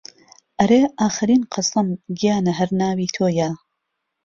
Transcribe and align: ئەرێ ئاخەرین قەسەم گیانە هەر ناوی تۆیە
ئەرێ 0.59 0.81
ئاخەرین 0.99 1.43
قەسەم 1.53 1.87
گیانە 2.19 2.51
هەر 2.59 2.69
ناوی 2.81 3.11
تۆیە 3.15 3.49